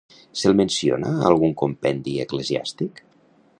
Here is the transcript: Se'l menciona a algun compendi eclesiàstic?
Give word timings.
Se'l 0.43 0.55
menciona 0.61 1.11
a 1.17 1.27
algun 1.33 1.53
compendi 1.63 2.17
eclesiàstic? 2.25 3.03